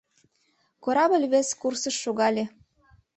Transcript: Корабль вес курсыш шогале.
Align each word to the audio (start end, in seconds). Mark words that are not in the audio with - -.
Корабль 0.83 1.27
вес 1.33 1.49
курсыш 1.61 1.95
шогале. 2.03 2.43